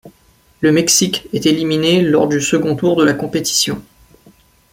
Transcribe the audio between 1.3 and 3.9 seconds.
est éliminé lors du second tour de la compétition.